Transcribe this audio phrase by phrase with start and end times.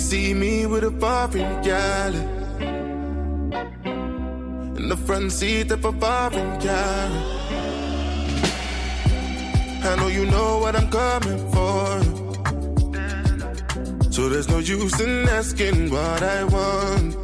[0.00, 2.14] see me with a foreign gal
[4.78, 7.08] in the front seat of a foreign car.
[9.88, 11.86] I know you know what I'm coming for.
[14.10, 17.16] So there's no use in asking what I want.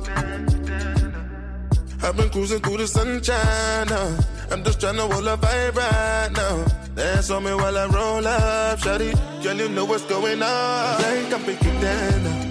[2.05, 4.19] I've been cruising through the sunshine now.
[4.51, 6.65] I'm just trying to hold a vibe right now.
[6.95, 9.13] Dance on me while I roll up, shawty.
[9.43, 11.03] Girl, you know what's going on.
[11.03, 12.46] Like I'm pick it down uh.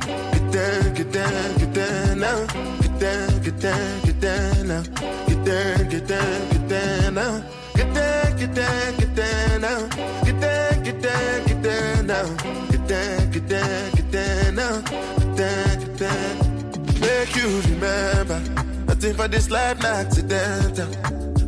[0.00, 2.46] Get down, get down, get down now,
[2.80, 4.82] get down, get down, get down now,
[5.28, 7.42] get down, get down, get down now,
[7.74, 9.88] get down, get down, get down now,
[10.24, 12.24] get down, get down, get down now,
[12.70, 17.00] get down, get down, get down now, get down, get down.
[17.00, 18.40] Make you remember,
[18.86, 20.88] nothing for this life, not accidental.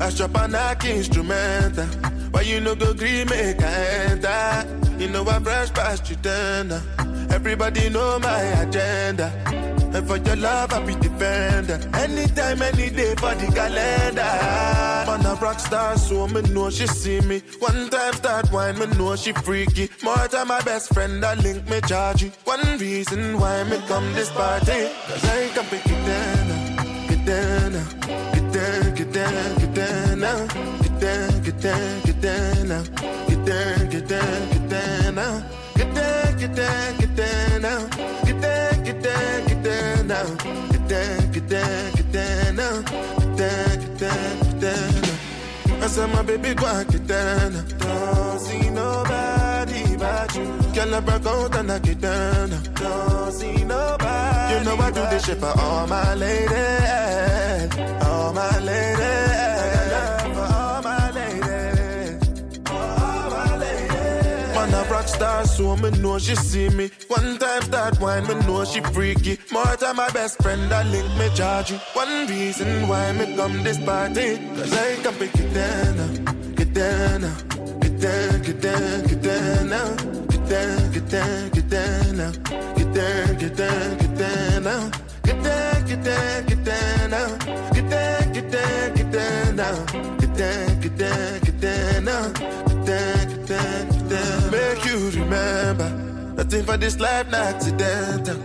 [0.00, 1.86] I strap a knock instrumental.
[2.32, 3.74] Why you no go green make I
[4.10, 4.98] enter?
[4.98, 6.72] You know I brush past you then.
[6.72, 7.11] uh.
[7.32, 9.32] Everybody know my agenda.
[9.94, 11.78] And for your love, I be defender.
[11.94, 15.10] Anytime, any day for the calendar.
[15.10, 17.42] On a rock star, so me know she see me.
[17.58, 19.90] One time start wine, me know she freaky.
[20.02, 22.30] More time my best friend, I link me charge you.
[22.44, 24.88] One reason why me come this party.
[25.06, 27.84] Cause I can pick it down, uh, get down, uh,
[28.34, 30.46] get down, get down, get down now.
[30.82, 32.84] Get down, get down, get down.
[33.28, 35.44] Get down, get down, get down.
[35.74, 37.86] Get down, get down, get down now.
[38.24, 40.24] Get down, get down, get down now.
[40.70, 42.82] Get down, get down, get down now.
[42.82, 45.84] Get down, get down, get down now.
[45.84, 47.64] I said my baby go and get down now.
[47.78, 50.44] Don't see nobody but you.
[50.74, 52.62] Girl, I broke out and I get down now.
[52.74, 54.54] Don't see nobody.
[54.54, 60.21] You know I do this shit for all my ladies, all my ladies.
[64.82, 66.90] A rock star, so me know she see me.
[67.08, 69.38] One time start wine, me know she freaky.
[69.50, 71.78] More time my best friend, I link me charge you.
[71.94, 76.24] One reason why me come this party, cause I can pick it down,
[76.54, 77.20] get down,
[77.80, 79.96] get down, get down, get down.
[80.32, 82.32] Get down, get down, get down.
[82.76, 84.90] Get down, get down, get down.
[85.24, 87.30] Get down, get down, get down.
[87.62, 89.86] Get down, get down, get down.
[90.18, 92.02] Get down, get down, get down.
[92.02, 92.71] Get down,
[95.02, 95.90] You remember,
[96.36, 98.38] nothing for this life, not accidental.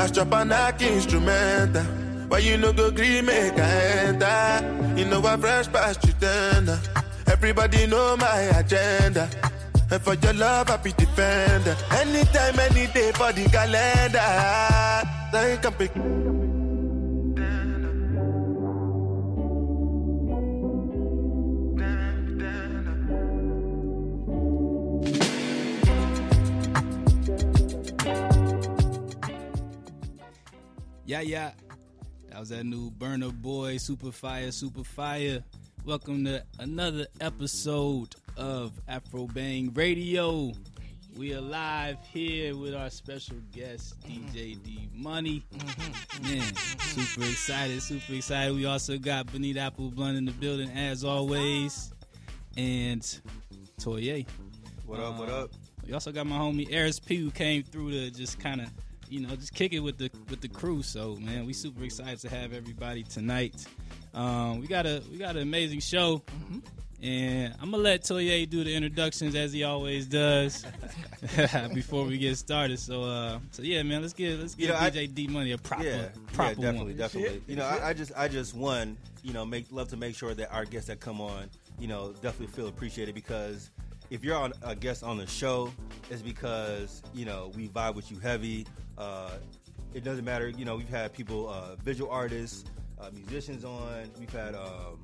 [0.00, 1.84] I strap a knock instrumental.
[2.26, 3.70] Why you no go green make I
[4.08, 4.98] enter?
[4.98, 6.80] You know I fresh past you uh.
[7.28, 9.30] Everybody know my agenda.
[9.92, 11.76] And for your love, I be defender.
[11.92, 14.18] Anytime, any day for the calendar.
[14.18, 16.51] I can pick.
[31.12, 31.50] Yeah, yeah.
[32.30, 35.44] That was that new Burna Boy, Super Fire, Super Fire.
[35.84, 40.52] Welcome to another episode of Afro Bang Radio.
[41.14, 45.44] We are live here with our special guest, DJ D Money.
[45.54, 46.32] Mm-hmm.
[46.32, 48.54] Man, super excited, super excited.
[48.54, 51.92] We also got Benita Apple Blunt in the building as always.
[52.56, 53.06] And
[53.78, 54.24] Toye.
[54.86, 55.18] What up?
[55.18, 55.50] What uh, up?
[55.86, 58.70] We also got my homie Eris P who came through to just kind of,
[59.12, 60.82] you know, just kick it with the with the crew.
[60.82, 63.66] So man, we super excited to have everybody tonight.
[64.14, 66.22] Um, we got a we got an amazing show,
[67.02, 70.64] and I'm gonna let Toye do the introductions as he always does
[71.74, 72.78] before we get started.
[72.78, 75.52] So uh, so yeah, man, let's get let's get You know, I- DJ D Money
[75.52, 76.96] a proper Yeah, proper yeah, definitely, one.
[76.96, 77.42] definitely.
[77.46, 80.32] You know, I, I just, I just one, you know, make love to make sure
[80.34, 83.70] that our guests that come on, you know, definitely feel appreciated because
[84.10, 85.72] if you're on a guest on the show,
[86.10, 88.66] it's because you know we vibe with you heavy.
[88.98, 89.32] Uh,
[89.94, 92.64] it doesn't matter, you know, we've had people, uh, visual artists,
[93.00, 94.10] uh, musicians on.
[94.18, 95.02] We've had, um,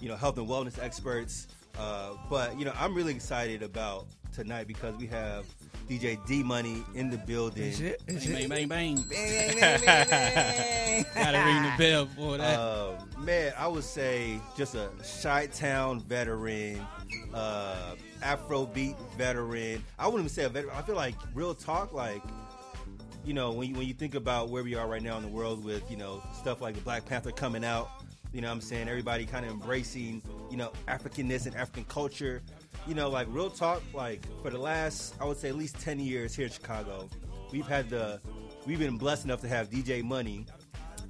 [0.00, 1.48] you know, health and wellness experts.
[1.78, 5.44] Uh, but you know, I'm really excited about tonight because we have
[5.88, 7.72] DJ D Money in the building.
[8.06, 9.04] Bang bang bang bang.
[9.08, 11.06] Bang, bang, bang, bang.
[11.14, 12.58] Gotta ring the bell for that.
[12.58, 14.90] Um, man, I would say just a
[15.22, 16.84] Chi Town veteran,
[17.32, 19.84] uh, Afrobeat veteran.
[19.98, 20.74] I wouldn't even say a veteran.
[20.76, 22.22] I feel like real talk, like
[23.28, 25.28] you know, when you, when you think about where we are right now in the
[25.28, 27.90] world with you know stuff like the Black Panther coming out,
[28.32, 32.40] you know, I'm saying everybody kind of embracing you know Africanness and African culture.
[32.86, 36.00] You know, like real talk, like for the last I would say at least ten
[36.00, 37.06] years here in Chicago,
[37.52, 38.18] we've had the
[38.64, 40.46] we've been blessed enough to have DJ Money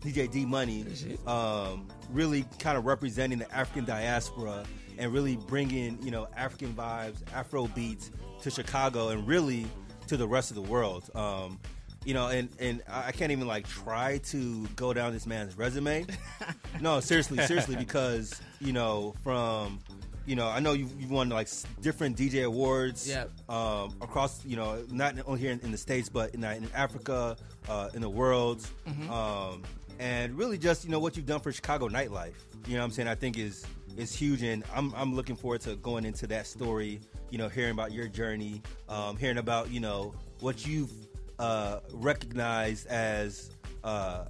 [0.00, 0.86] DJ D Money,
[1.24, 4.64] um, really kind of representing the African diaspora
[4.98, 8.10] and really bringing you know African vibes, Afro beats
[8.42, 9.66] to Chicago and really
[10.08, 11.10] to the rest of the world.
[11.14, 11.60] Um,
[12.08, 16.06] you know, and and I can't even like try to go down this man's resume.
[16.80, 19.78] no, seriously, seriously, because you know, from
[20.24, 21.48] you know, I know you you won like
[21.82, 23.30] different DJ awards, Yep.
[23.50, 27.36] um, across you know, not only here in, in the states, but in, in Africa,
[27.68, 29.10] uh, in the world, Mm-hmm.
[29.10, 29.62] um,
[29.98, 32.32] and really just you know what you've done for Chicago nightlife.
[32.66, 33.66] You know, what I'm saying I think is
[33.98, 37.00] is huge, and I'm I'm looking forward to going into that story.
[37.28, 40.90] You know, hearing about your journey, um, hearing about you know what you've
[41.38, 43.50] uh, recognized as.
[43.84, 44.24] Uh,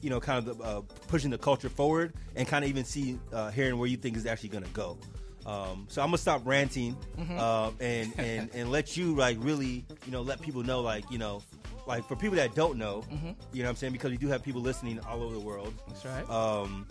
[0.00, 3.18] you know, kind of the, uh, pushing the culture forward, and kind of even see
[3.32, 4.96] uh, hearing where you think is actually going to go.
[5.44, 6.96] Um, so I'm gonna stop ranting
[7.36, 11.16] uh, and and and let you like really you know let people know like you
[11.18, 11.42] know
[11.86, 14.42] like for people that don't know you know what I'm saying because we do have
[14.42, 15.72] people listening all over the world.
[15.88, 16.28] That's right.
[16.30, 16.86] Um,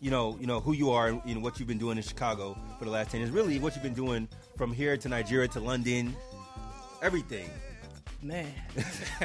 [0.00, 2.02] you know, you know who you are, and you know what you've been doing in
[2.02, 3.32] Chicago for the last ten years.
[3.32, 6.16] Really, what you've been doing from here to Nigeria to London,
[7.02, 7.50] everything.
[8.22, 8.52] Man.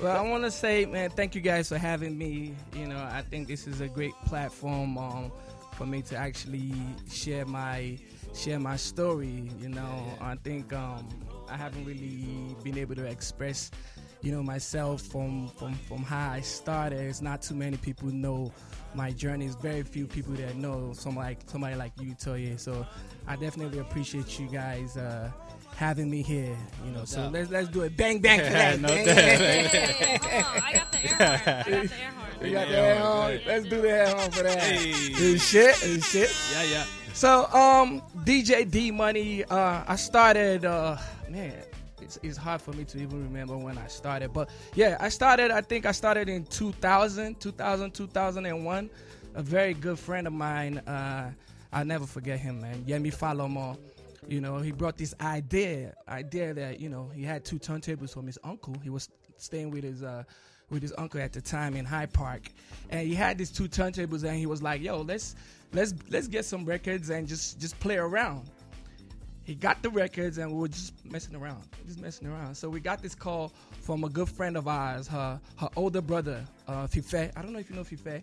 [0.00, 2.54] well, I want to say, man, thank you guys for having me.
[2.74, 5.30] You know, I think this is a great platform um,
[5.74, 6.72] for me to actually
[7.08, 7.96] share my
[8.34, 9.50] share my story.
[9.60, 11.06] You know, I think um,
[11.48, 13.70] I haven't really been able to express,
[14.20, 16.98] you know, myself from from from how I started.
[16.98, 18.52] It's not too many people know
[18.96, 19.46] my journey.
[19.46, 22.56] It's very few people that know somebody like somebody like you, Toye.
[22.56, 22.84] So
[23.28, 24.96] I definitely appreciate you guys.
[24.96, 25.30] Uh,
[25.76, 26.56] Having me here,
[26.86, 27.32] you know, so doubt.
[27.32, 27.96] let's let's do it.
[27.96, 28.80] Bang bang for that.
[28.80, 29.04] No bang.
[29.04, 29.16] doubt.
[29.16, 30.62] Hey, hold on.
[30.62, 31.52] I got the air horn.
[31.52, 32.28] I got the air horn.
[32.40, 33.32] We got the air horn.
[33.32, 33.38] yeah.
[33.46, 34.58] Let's do the air horn for that.
[34.58, 34.90] Hey.
[34.90, 35.76] It's shit.
[35.82, 36.34] It's shit.
[36.52, 36.84] Yeah, yeah.
[37.12, 40.96] So, um, DJ D Money, uh, I started, uh,
[41.30, 41.52] man,
[42.02, 44.32] it's, it's hard for me to even remember when I started.
[44.32, 48.90] But yeah, I started, I think I started in 2000, 2000, 2001.
[49.34, 51.30] A very good friend of mine, uh,
[51.72, 52.82] I'll never forget him, man.
[52.84, 53.76] Yemi Falomo.
[54.28, 58.26] You know, he brought this idea, idea that, you know, he had two turntables from
[58.26, 58.74] his uncle.
[58.82, 60.24] He was staying with his, uh,
[60.70, 62.50] with his uncle at the time in Hyde Park,
[62.90, 65.36] and he had these two turntables, and he was like, "Yo, let's
[65.72, 68.50] let's let's get some records and just just play around."
[69.44, 72.56] He got the records, and we were just messing around, just messing around.
[72.56, 76.44] So we got this call from a good friend of ours, her her older brother,
[76.66, 77.30] uh, Fife.
[77.36, 78.22] I don't know if you know Fife.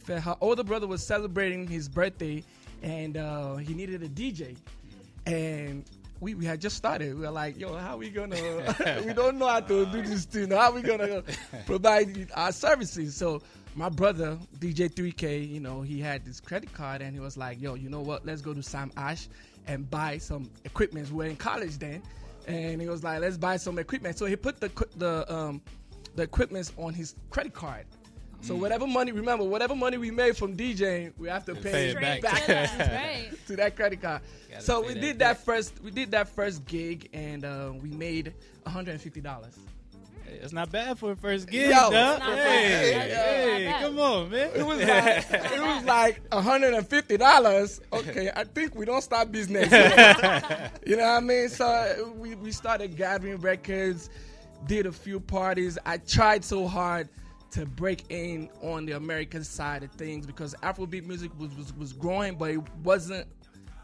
[0.00, 0.24] Fife.
[0.24, 2.42] Her older brother was celebrating his birthday,
[2.82, 4.56] and uh, he needed a DJ,
[5.26, 5.84] and.
[6.22, 7.14] We, we had just started.
[7.14, 8.36] We were like, yo, how we gonna?
[9.06, 10.50] we don't know how to do this thing.
[10.50, 11.22] How we gonna
[11.64, 13.16] provide our services?
[13.16, 13.40] So
[13.74, 17.58] my brother DJ 3K, you know, he had this credit card, and he was like,
[17.58, 18.26] yo, you know what?
[18.26, 19.28] Let's go to Sam Ash
[19.66, 21.10] and buy some equipment.
[21.10, 22.02] We were in college then,
[22.46, 24.18] and he was like, let's buy some equipment.
[24.18, 25.62] So he put the the um
[26.16, 27.86] the equipments on his credit card.
[28.42, 31.88] So whatever money, remember, whatever money we made from DJing, we have to pay, Pay
[31.88, 32.40] it Straight back.
[32.40, 34.22] to that, to that credit card.
[34.60, 35.74] So we that did that first.
[35.82, 38.32] We did that first gig, and uh, we made
[38.64, 39.56] 150 dollars.
[40.26, 41.90] Hey, It's not bad for a first gig, Yo.
[41.90, 41.92] dog.
[41.92, 43.10] It's not Hey, bad.
[43.10, 43.82] hey, It's not bad.
[43.86, 44.50] come on, man.
[44.54, 47.80] It was like it was like 150 dollars.
[47.92, 49.70] Okay, I think we don't start business.
[50.86, 51.48] you know what I mean?
[51.50, 54.08] So we we started gathering records,
[54.66, 55.78] did a few parties.
[55.84, 57.08] I tried so hard
[57.52, 61.92] to break in on the American side of things because Afrobeat music was was, was
[61.92, 63.26] growing, but it wasn't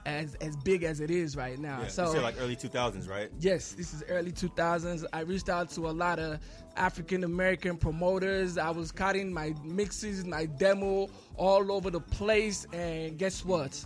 [0.06, 1.80] as as big as it is right now.
[1.82, 3.30] Yeah, so like early 2000s, right?
[3.40, 5.04] Yes, this is early 2000s.
[5.12, 6.38] I reached out to a lot of
[6.76, 8.56] African American promoters.
[8.56, 13.85] I was cutting my mixes, my demo all over the place, and guess what?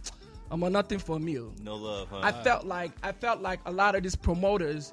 [0.51, 1.53] I'm a nothing for a meal.
[1.63, 2.21] No love, huh?
[2.23, 4.93] I felt like I felt like a lot of these promoters,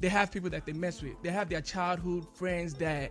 [0.00, 1.20] they have people that they mess with.
[1.22, 3.10] They have their childhood friends that,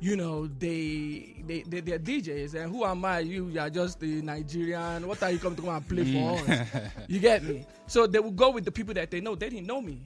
[0.00, 2.54] you know, they they they they're DJs.
[2.54, 3.20] And who am I?
[3.20, 5.06] You, you are just the Nigerian.
[5.06, 6.48] What are you coming to go and play for mm.
[6.48, 6.92] us?
[7.08, 7.66] You get me?
[7.86, 9.34] So they will go with the people that they know.
[9.34, 10.00] They didn't know me.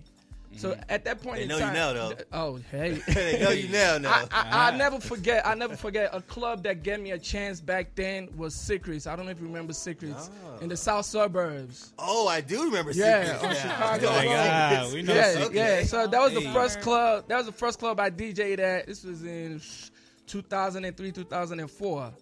[0.57, 2.13] So at that point They in know you time, now, though.
[2.33, 3.03] Oh, hey.
[3.09, 4.27] they know you now, now.
[4.31, 5.47] I, I, I never forget.
[5.47, 9.07] I never forget a club that gave me a chance back then was Secrets.
[9.07, 10.59] I don't know if you remember Secrets oh.
[10.63, 11.93] in the South suburbs.
[11.99, 12.93] oh, I do remember.
[12.93, 13.71] Yeah, Secrets on.
[13.71, 14.09] Chicago.
[14.09, 15.55] Oh my God, we know yeah, Secrets.
[15.55, 15.83] yeah.
[15.85, 17.25] So that was the first club.
[17.29, 18.87] That was the first club I DJ'd at.
[18.87, 19.61] This was in
[20.27, 22.13] 2003, 2004.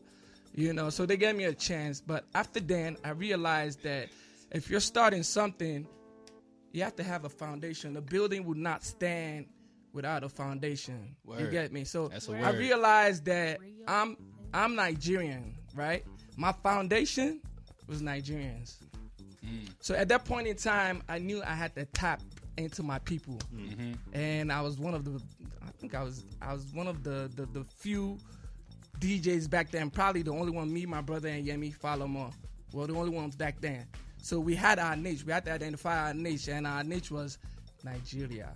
[0.54, 2.00] You know, so they gave me a chance.
[2.00, 4.08] But after then, I realized that
[4.50, 5.86] if you're starting something,
[6.72, 7.92] you have to have a foundation.
[7.92, 9.46] The building would not stand
[9.92, 11.14] without a foundation.
[11.38, 11.84] You get me?
[11.84, 12.58] So I word.
[12.58, 14.16] realized that I'm
[14.54, 16.04] I'm Nigerian, right?
[16.36, 17.40] My foundation
[17.86, 18.76] was Nigerians.
[19.80, 22.22] So at that point in time, I knew I had to tap
[22.56, 23.38] into my people,
[24.12, 25.20] and I was one of the.
[25.62, 28.18] I think I was I was one of the the, the few
[29.00, 29.90] DJs back then.
[29.90, 30.72] Probably the only one.
[30.72, 32.32] Me, my brother, and Yemi Falomo
[32.72, 33.84] were the only ones back then.
[34.22, 35.24] So we had our niche.
[35.24, 37.38] We had to identify our niche, and our niche was
[37.84, 38.50] Nigeria.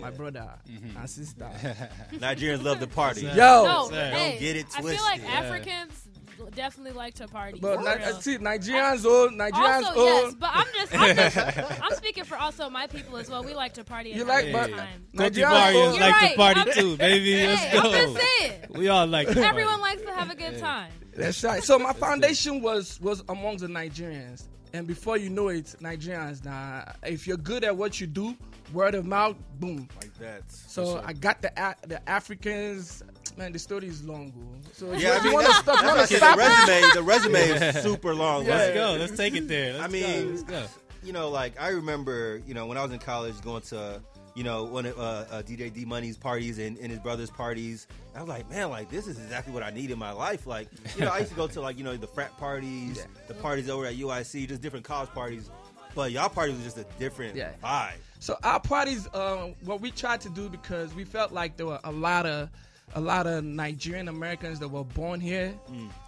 [0.00, 0.94] my brother, mm-hmm.
[0.94, 1.50] my sister.
[2.14, 3.22] Nigerians love to party.
[3.22, 3.32] Yo.
[3.34, 4.84] No, hey, Don't get it twisted.
[4.84, 5.44] I feel like twisted.
[5.44, 6.08] Africans
[6.54, 7.58] definitely like to party.
[7.60, 8.20] But Ni- real.
[8.20, 10.24] see, Nigerians old, Nigerians also, old.
[10.24, 13.42] yes, but I'm just, I'm just, I'm speaking for also my people as well.
[13.42, 14.10] We like to party.
[14.12, 15.06] And You like- a but- time.
[15.16, 15.94] Cote Nigerians d'Ivoirians old.
[15.94, 16.36] You're like to right.
[16.36, 17.46] party I'm- too, baby.
[17.46, 18.52] Let's Hey, I'm just saying.
[18.70, 19.48] We all like to party.
[19.48, 20.92] Everyone likes to have a good time.
[21.14, 21.62] That's right.
[21.64, 26.44] So my foundation was was amongst the Nigerians, and before you know it, Nigerians.
[26.44, 28.36] Now, if you're good at what you do,
[28.72, 29.88] word of mouth, boom.
[30.00, 30.42] Like that.
[30.50, 31.50] So I got the
[31.86, 33.02] the Africans.
[33.36, 34.46] Man, the story is long, bro.
[34.72, 36.90] So Yeah, I mean, you want to that's- stop, that's wanna like the stop resume.
[36.94, 37.40] The resume
[37.76, 38.44] is super long.
[38.44, 38.56] Yeah.
[38.56, 38.96] Let's go.
[38.98, 39.74] Let's take it there.
[39.74, 40.30] Let's I mean- go.
[40.30, 40.66] let's go.
[41.04, 44.00] you know, like I remember, you know, when I was in college, going to,
[44.38, 47.88] you know, one of uh, uh, DJ D Money's parties and, and his brother's parties.
[48.14, 50.46] I was like, man, like this is exactly what I need in my life.
[50.46, 53.04] Like, you know, I used to go to like, you know, the frat parties, Yeah.
[53.26, 55.50] the parties over at UIC, just different college parties.
[55.96, 57.50] But y'all parties was just a different Yeah.
[57.64, 57.96] vibe.
[58.20, 61.80] So our parties, um, what we tried to do because we felt like there were
[61.82, 62.48] a lot of
[62.94, 65.52] a lot of Nigerian Americans that were born here.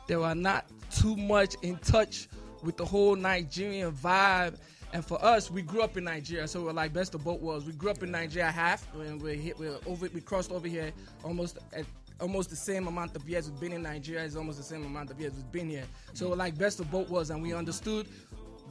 [0.06, 2.28] They were not too much in touch
[2.62, 4.54] with the whole Nigerian vibe.
[4.92, 7.64] And for us, we grew up in Nigeria, so we're like best of both worlds.
[7.64, 10.90] We grew up in Nigeria half when we hit, we're over, we crossed over here
[11.22, 11.84] almost at
[12.20, 15.10] almost the same amount of years we've been in Nigeria is almost the same amount
[15.10, 15.84] of years we've been here.
[16.12, 16.30] So mm.
[16.30, 18.08] we're like best of both worlds, and we understood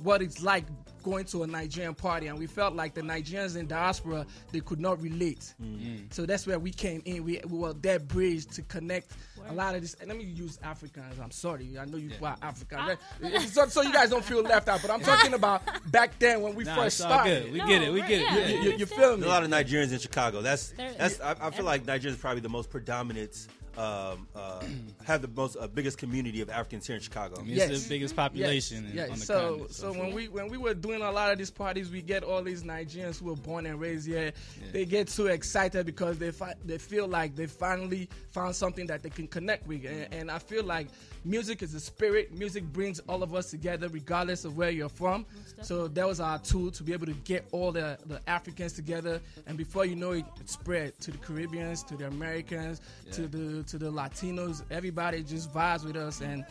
[0.03, 0.65] what it's like
[1.01, 4.79] going to a Nigerian party, and we felt like the Nigerians in diaspora they could
[4.81, 5.53] not relate.
[5.63, 6.13] Mm.
[6.13, 7.23] So that's where we came in.
[7.23, 9.11] We, we were that bridge to connect
[9.47, 9.93] a lot of this.
[9.95, 11.17] And let me use Africans.
[11.19, 12.97] I'm sorry, I know you are African,
[13.47, 14.81] so, so you guys don't feel left out.
[14.81, 17.43] But I'm talking about back then when we Nah, first it's all started.
[17.45, 17.53] good.
[17.53, 17.93] We No, get it.
[17.93, 18.35] We get yeah.
[18.35, 18.49] it.
[18.49, 18.63] You, Yeah.
[18.71, 19.21] you, you feel me?
[19.21, 20.41] There's a lot of Nigerians in Chicago.
[20.41, 21.21] That's There- that's.
[21.21, 23.47] I, I feel like Nigeria is probably the most predominant,
[23.77, 24.63] um, uh,
[25.05, 27.37] have the most uh, biggest community of Africans here in Chicago.
[27.39, 27.69] I mean, Yes.
[27.69, 29.09] It's the biggest population in- Yes.
[29.11, 29.71] on the So, continent.
[29.73, 32.23] so for when we when we were doing a lot of these parties, we get
[32.23, 34.31] all these Nigerians who were born and raised here.
[34.71, 39.03] They get so excited because they fi- they feel like they finally found something that
[39.03, 40.87] they can connect with, and, and I feel like
[41.25, 42.31] music is a spirit.
[42.33, 45.25] Music brings all of us together, regardless of where you're from.
[45.61, 49.19] So that was our tool to be able to get all the the Africans together,
[49.47, 53.63] and before you know it, it spread to the Caribbeans, to the Americans, to the
[53.69, 54.63] to the Latinos.
[54.71, 56.45] Everybody just vibes with us and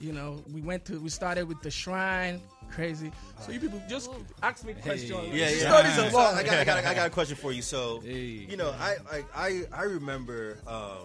[0.00, 3.12] you know, we went to, we started with the shrine, crazy.
[3.38, 4.08] So you people just
[4.42, 5.28] ask me questions.
[5.30, 5.68] Yeah, The yeah.
[5.70, 6.34] Stories So, are long.
[6.36, 7.60] I, got, I, got, I got a question for you.
[7.60, 8.46] So, Hey.
[8.48, 11.04] you know, I, I, I, I remember, um,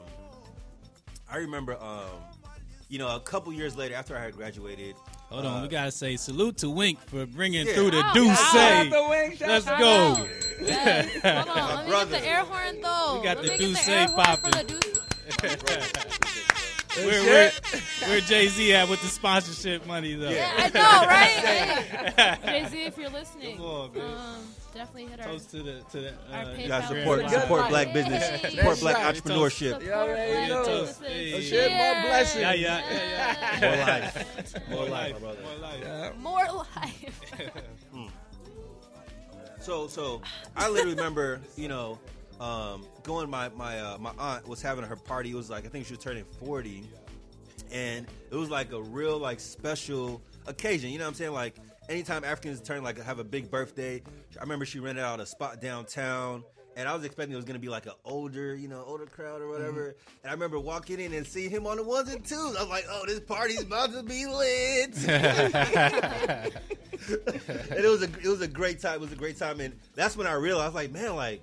[1.29, 1.99] I remember, um,
[2.87, 4.95] you know, a couple years later after I had graduated.
[5.29, 7.73] Hold on, uh, we gotta say salute to Wink for bringing Yeah.
[7.73, 8.27] through the Wow, Douce.
[8.27, 8.35] wow.
[8.35, 9.79] Shout out to Wayne, shout Let's out.
[9.79, 10.27] go.
[10.61, 11.11] Yes.
[11.47, 11.67] Hold on.
[11.75, 12.11] Let me brother.
[12.11, 13.17] get the air horn though.
[13.17, 14.67] We got Let the me Douce get the air horn from popping.
[15.41, 17.05] the Douce.
[17.05, 17.51] Where, where,
[18.07, 20.29] where Jay Z at with the sponsorship money though?
[20.29, 22.39] Yeah, I know, right?
[22.45, 25.27] Jay Z, if you're listening, on, um, definitely hit our.
[25.27, 26.09] Toast to the to the.
[26.09, 27.31] Uh, PayPal You guys Good support, luck.
[27.31, 27.93] support black Hey.
[27.93, 29.15] business, support black right.
[29.15, 29.85] entrepreneurship.
[29.85, 30.65] Yeah, already know.
[30.65, 31.43] businesses.
[31.49, 32.41] Shit, more blessings.
[32.41, 33.59] yeah, yeah, yeah, yeah.
[33.59, 34.69] More life.
[34.69, 35.41] More life, life, my brother.
[35.41, 35.79] more life.
[35.81, 36.11] Yeah.
[36.17, 37.21] More life.
[39.59, 40.21] So, so
[40.55, 41.97] I literally remember, you know,
[42.39, 43.29] um, going.
[43.29, 45.31] My my uh, my aunt was having her party.
[45.31, 46.83] It was like I think she was turning forty,
[47.71, 50.89] and it was like a real like special occasion.
[50.91, 51.33] You know what I'm saying?
[51.33, 51.55] Like
[51.89, 54.01] anytime Africans turn like have a big birthday.
[54.37, 56.43] I remember she rented out a spot downtown.
[56.77, 59.39] And I was expecting it was gonna be like an older, you know, older crowd
[59.41, 59.95] or whatever.
[60.23, 62.53] And I remember walking in and seeing him on the ones and twos.
[62.57, 65.07] I was like, "Oh, this party's about to be lit."
[67.07, 68.95] and it was a it was a great time.
[68.95, 71.41] It was a great time, and that's when I realized, like, man, like,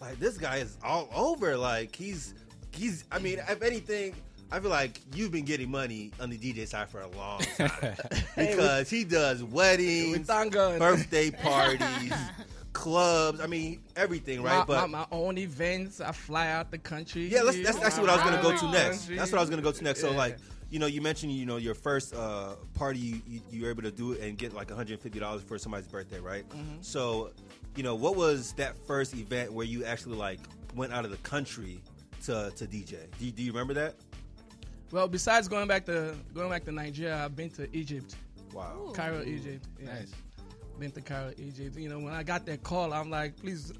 [0.00, 1.56] like this guy is all over.
[1.56, 2.34] Like he's
[2.72, 3.04] he's.
[3.12, 4.14] I mean, if anything,
[4.52, 7.94] I feel like you've been getting money on the DJ side for a long time
[8.36, 12.12] because he does weddings, With Thanga and- birthday parties,
[12.72, 13.40] clubs.
[13.40, 14.58] I mean, everything, right?
[14.58, 17.28] My, but my, my own events, I fly out the country.
[17.28, 19.06] yeah, let's, that's actually what I was gonna go to next.
[19.08, 20.00] That's what I was gonna go to next.
[20.00, 20.38] So like,
[20.70, 23.82] you know, you mentioned you know your first uh, party you, you, you were able
[23.82, 26.48] to do it and get like 150 dollars for somebody's birthday, right?
[26.48, 26.80] Mm-hmm.
[26.80, 27.32] So,
[27.76, 30.38] you know, what was that first event where you actually like
[30.74, 31.80] went out of the country
[32.24, 32.96] to to DJ?
[33.18, 33.96] Do you, do you remember that?
[34.92, 38.14] Well, besides going back to going back to Nigeria, I've been to Egypt,
[38.52, 38.92] Wow.
[38.94, 39.66] Cairo, Egypt.
[39.78, 39.94] Yeah.
[39.94, 40.12] Nice.
[40.78, 41.76] Been to Cairo, Egypt.
[41.76, 43.72] You know, when I got that call, I'm like, please.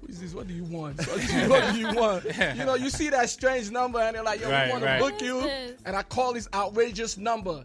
[0.00, 0.34] Who is this?
[0.34, 0.98] What do you want?
[1.08, 2.24] What do you, what do you want?
[2.56, 4.98] You know, you see that strange number, and they're like, "Yo, Right, we want right.
[4.98, 5.40] to book you."
[5.84, 7.64] And I call this outrageous number.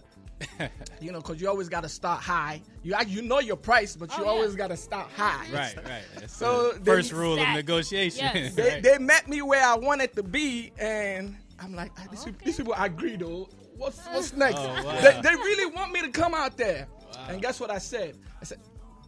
[1.00, 2.62] you know, because you always got to start high.
[2.84, 4.32] You you know your price, but you Oh, yeah.
[4.32, 5.46] always got to start high.
[5.54, 6.02] Right, right.
[6.16, 8.30] That's So the they- first rule of negotiation.
[8.34, 8.54] yes.
[8.56, 8.84] They, right?
[8.84, 12.58] they met me where I wanted to be, and I'm like, ah, these, people, these
[12.58, 13.48] people agree though.
[13.78, 14.58] What's what's next?
[14.60, 15.00] Oh, wow.
[15.02, 16.88] they, they really want me to come out there.
[17.30, 18.18] And guess what I said?
[18.42, 18.60] I said,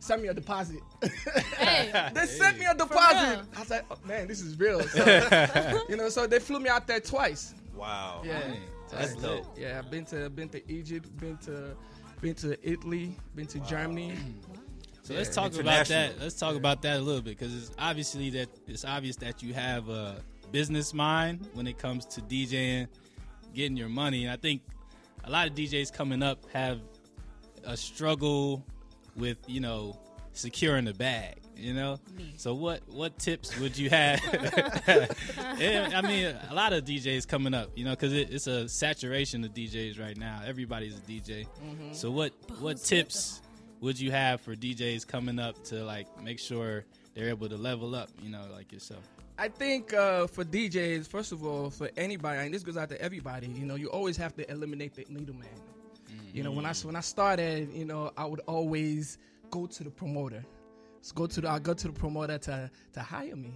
[0.06, 0.82] send me a deposit.
[1.58, 3.42] Hey, they sent me a deposit.
[3.56, 4.82] I was like, oh, man, this is real.
[4.84, 7.56] So, you know, so they flew me out there twice.
[7.76, 8.22] Wow.
[8.24, 8.62] Yeah, Dang.
[8.92, 9.58] That's Yeah, dope.
[9.58, 11.76] Yeah, I've been to been to Egypt, been to
[12.22, 14.14] been to Italy, been to Germany.
[15.02, 16.20] So let's talk about that.
[16.20, 19.54] Let's talk about that a little bit because it's obviously that it's obvious that you
[19.54, 20.18] have a
[20.52, 22.88] business mind when it comes to DJing,
[23.54, 24.62] getting your money, and I think
[25.24, 26.80] a lot of DJs coming up have
[27.66, 28.64] a struggle
[29.16, 29.98] with you know
[30.34, 31.38] securing the bag.
[31.58, 32.34] You know, Me.
[32.36, 34.20] so what what tips would you have?
[35.58, 38.68] Yeah, I mean, a lot of DJs coming up, you know, because it, it's a
[38.68, 40.42] saturation of DJs right now.
[40.46, 41.48] Everybody's a DJ.
[41.94, 43.42] So what what tips
[43.80, 47.96] would you have for DJs coming up to like make sure they're able to level
[47.96, 49.08] up, you know, like yourself?
[49.38, 53.02] I think uh, for DJs, first of all, for anybody, and this goes out to
[53.02, 55.48] everybody, you know, you always have to eliminate the middleman.
[56.34, 59.18] You know, when I when I started, you know, I would always
[59.50, 60.44] go to the promoter.
[61.02, 63.54] So go to the I go to the promoter to to hire me.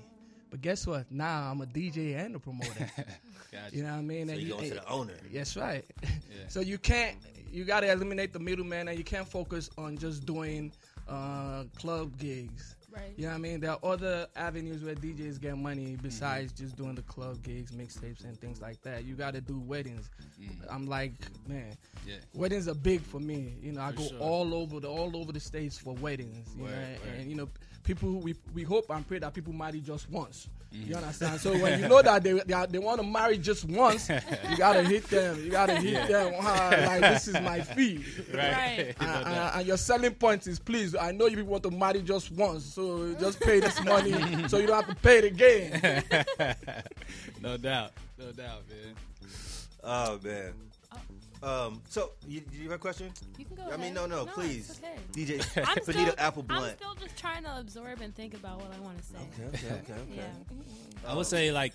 [0.49, 1.11] But guess what?
[1.11, 2.89] Now I'm a DJ and a promoter.
[3.51, 3.75] Gotcha.
[3.75, 4.27] you know what I mean?
[4.27, 5.13] So And you go to the owner.
[5.31, 5.85] That's right.
[6.47, 7.15] So you can't,
[7.51, 10.71] you got to eliminate the middleman, and you can't focus on just doing
[11.07, 12.75] uh, club gigs.
[12.99, 13.13] Right.
[13.17, 13.59] You know what I mean?
[13.59, 18.23] There are other avenues where DJs get money besides just doing the club gigs, mixtapes,
[18.23, 19.05] and things like that.
[19.05, 20.09] You got to do weddings.
[20.41, 20.49] Mm.
[20.69, 21.13] I'm like,
[21.47, 21.73] man,
[22.05, 22.15] Yeah.
[22.33, 23.53] weddings are big for me.
[23.61, 24.19] You know, I For go sure.
[24.19, 26.53] all over the all over the states for weddings.
[26.55, 27.19] You Word, know, word.
[27.19, 27.49] and you know,
[27.83, 30.49] people we we hope and pray that people marry just once.
[30.73, 30.89] Mm-hmm.
[30.91, 31.41] You understand?
[31.41, 34.55] So when you know that they they, are- they want to marry just once, you
[34.57, 35.43] gotta hit them.
[35.43, 36.79] You gotta hit them hard.
[36.85, 38.05] Like this is my fee.
[38.31, 38.93] Right.
[39.01, 41.71] No And, and- and your selling point is, please, I know you people want to
[41.71, 44.11] marry just once, so just pay this money
[44.47, 46.03] so you don't have to pay it again.
[47.41, 47.91] no doubt.
[48.19, 48.95] No doubt, man.
[49.83, 50.53] Oh man.
[51.41, 51.81] Um.
[51.87, 53.11] So, you, you have a question?
[53.37, 53.79] You can go I ahead.
[53.79, 54.79] mean, no, no, it's please.
[54.83, 54.98] okay.
[55.11, 58.71] DJ I'm Benita still, Apple I'm still just trying to absorb and think about what
[58.73, 59.15] I want to say.
[59.17, 60.15] Okay, okay, okay, okay.
[60.15, 61.09] Yeah.
[61.09, 61.73] I would say like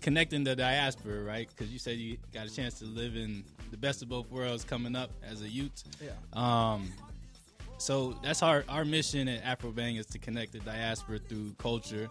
[0.00, 1.48] connecting the diaspora, right?
[1.48, 4.64] Because you said you got a chance to live in the best of both worlds
[4.64, 5.84] coming up as a youth.
[6.02, 6.10] Yeah.
[6.32, 6.92] Um,
[7.78, 12.08] so that's our our mission at Afro Bang is to connect the diaspora through culture.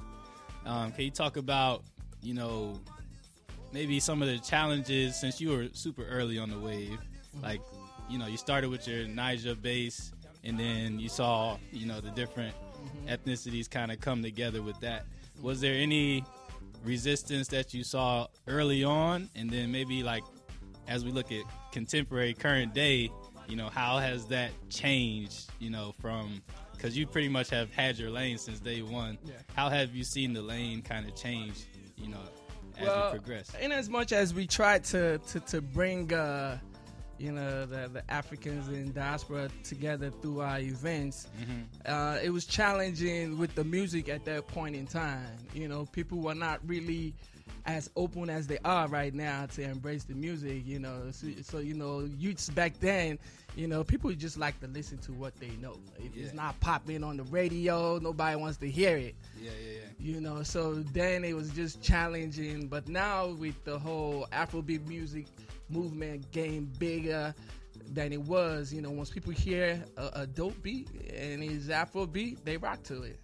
[0.66, 1.84] Um, can you talk about
[2.22, 2.80] you know
[3.72, 7.00] maybe some of the challenges since you were super early on the wave,
[7.42, 7.62] like
[8.10, 10.12] you know you started with your Niger base
[10.44, 12.56] and then you saw you know the different
[13.08, 15.06] ethnicities kind of come together with that.
[15.42, 16.24] Was there any
[16.84, 20.24] resistance that you saw early on, and then maybe like
[20.88, 23.10] as we look at contemporary current day,
[23.48, 26.42] you know, how has that changed, you know, from
[26.74, 29.18] because you pretty much have had your lane since day one.
[29.24, 29.34] Yeah.
[29.56, 32.18] How have you seen the lane kind of change, you know,
[32.78, 33.52] as well, you progress?
[33.62, 36.58] in as much as we tried to to, to bring uh,
[37.22, 41.28] you know the, the Africans in diaspora together through our events,
[41.86, 45.26] uh, it was challenging with the music at that point in time.
[45.54, 47.14] You know, people were not really
[47.66, 50.66] as open as they are right now to embrace the music.
[50.66, 53.20] You know, so, so you know, youths back then.
[53.56, 55.78] You know, people just like to listen to what they know.
[56.00, 59.80] If it's not popping on the radio, nobody wants to hear it Yeah, yeah, yeah.
[60.00, 65.26] you know so then it was just challenging but now with the whole afrobeat music
[65.70, 67.34] movement getting bigger
[67.94, 72.06] than it was you know once people hear a, a dope beat and it's Afro
[72.06, 73.20] beat, they rock to it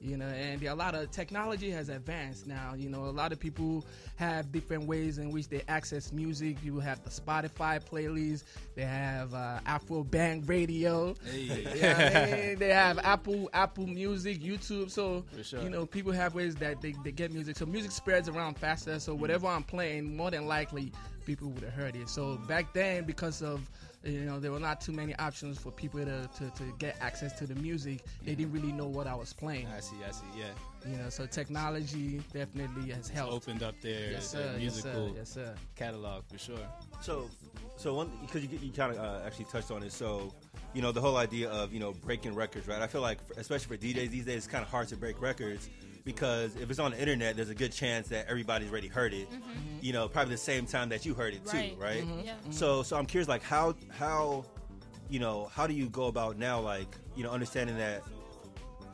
[0.00, 3.40] you know and a lot of technology has advanced now you know a lot of
[3.40, 3.84] people
[4.16, 9.34] have different ways in which they access music you have the spotify playlist they have
[9.34, 14.90] uh, afro bang radio Hey, yeah, they, they have Apple Apple Music, YouTube.
[14.90, 15.62] So sure.
[15.62, 17.56] you know, people have ways that they, they get music.
[17.56, 18.98] So music spreads around faster.
[19.00, 20.92] So whatever I'm playing, more than likely
[21.24, 22.08] people would have heard it.
[22.08, 23.68] So back then, because of
[24.08, 27.32] you know, there were not too many options for people to, to, to get access
[27.34, 28.04] to the music.
[28.24, 29.66] They didn't really know what I was playing.
[29.76, 30.24] I see, I see.
[30.36, 30.44] Yeah,
[30.90, 33.32] You know, so technology definitely has it's helped.
[33.32, 34.58] opened up their, Yes, their sir.
[34.58, 34.88] Yes, sir.
[34.92, 35.54] musical Yes, sir.
[35.76, 36.58] catalog for sure.
[37.00, 37.28] So,
[37.76, 39.92] so one because you, you kind of uh, actually touched on it.
[39.92, 40.32] So,
[40.74, 42.82] you know, the whole idea of you know breaking records, right?
[42.82, 45.20] I feel like, for, especially for DJs these days, it's kind of hard to break
[45.20, 45.68] records
[46.08, 49.30] because if it's on the internet, there's a good chance that everybody's already heard it.
[49.30, 49.42] Mm-hmm.
[49.82, 51.76] You know, probably the same time that you heard it too, Right.
[51.78, 52.02] right?
[52.02, 52.20] Mm-hmm.
[52.24, 52.34] Yeah.
[52.48, 54.46] So, so I'm curious, like how how
[55.10, 58.02] you know how do you go about now, like you know, understanding that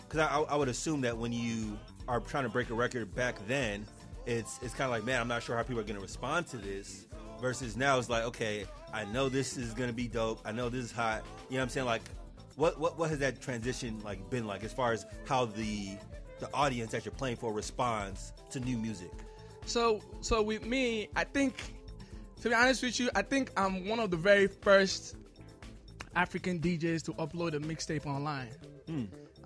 [0.00, 3.37] because I, I would assume that when you are trying to break a record back
[3.46, 3.87] then,
[4.27, 6.48] it's it's kind of like, man, I'm not sure how people are going to respond
[6.48, 7.07] to this.
[7.40, 10.40] Versus now, it's like, okay, I know this is going to be dope.
[10.44, 11.24] I know this is hot.
[11.48, 11.87] You know what I'm saying?
[11.87, 12.03] Like,
[12.57, 15.90] what what what has that transition like been like as far as how the
[16.40, 19.11] the audience that you're playing for responds to new music?
[19.66, 21.57] So, so with me, I think,
[22.42, 25.16] to be honest with you, I think I'm one of the very first
[26.14, 28.49] African DJs to upload a mixtape online.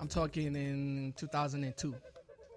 [0.01, 1.95] I'm talking in 2002.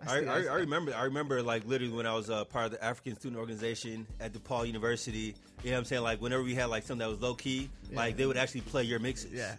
[0.08, 0.96] I, I, I remember.
[0.96, 4.34] I remember like literally when I was uh, part of the African student organization at
[4.34, 5.36] DePaul University.
[5.64, 6.02] You know what I'm saying?
[6.02, 8.82] Like whenever we had like something that was low key, like they would actually play
[8.84, 9.32] your mixes.
[9.32, 9.54] Yeah.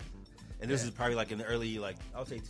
[0.61, 0.89] And this Yeah.
[0.89, 2.41] is probably like in the early, like I would say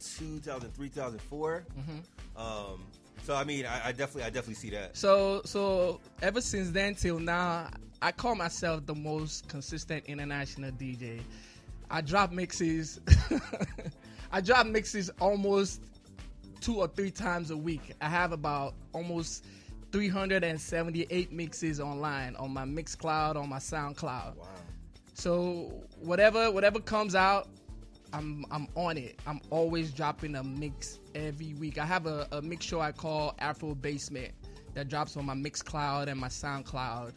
[0.00, 1.64] 2002, 2003, 2004.
[1.78, 2.40] Mm-hmm.
[2.40, 2.82] Um,
[3.22, 4.96] so I mean, I, I definitely, I definitely see that.
[4.96, 7.68] So so ever since then till now,
[8.02, 11.20] I call myself the most consistent international DJ.
[11.90, 13.00] I drop mixes.
[14.32, 15.82] I drop mixes almost
[16.60, 17.94] two or three times a week.
[18.00, 19.44] I have about almost
[19.92, 24.36] 378 mixes online on my Mixcloud, on my SoundCloud.
[24.36, 24.46] Wow.
[25.14, 27.48] So whatever whatever comes out,
[28.12, 29.18] I'm I'm on it.
[29.26, 31.78] I'm always dropping a mix every week.
[31.78, 34.32] I have a, a mix show I call Afro Basement
[34.74, 37.12] that drops on my Mixcloud and my SoundCloud.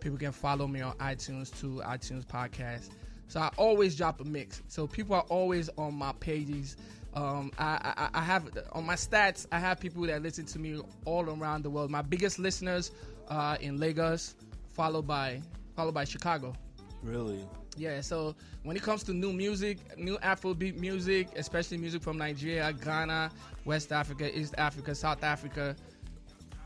[0.00, 2.90] People can follow me on iTunes too, iTunes podcast.
[3.28, 4.62] So I always drop a mix.
[4.68, 6.76] So people are always on my pages.
[7.14, 9.46] Um, I, I, I have on my stats.
[9.50, 11.90] I have people that listen to me all around the world.
[11.90, 12.90] My biggest listeners
[13.28, 14.34] uh, in Lagos,
[14.72, 15.40] followed by
[15.76, 16.54] followed by Chicago.
[17.02, 17.46] Really?
[17.76, 22.72] Yeah, so when it comes to new music, new Afrobeat music, especially music from Nigeria,
[22.72, 23.30] Ghana,
[23.64, 25.74] West Africa, East Africa, South Africa,